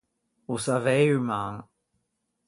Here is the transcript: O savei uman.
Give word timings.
O 0.53 0.55
savei 0.65 1.05
uman. 1.19 1.55